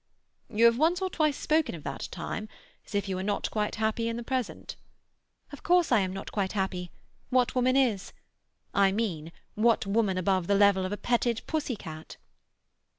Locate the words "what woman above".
9.53-10.47